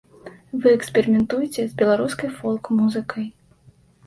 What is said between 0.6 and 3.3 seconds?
Вы эксперыментуеце з беларускай фолк-музыкай.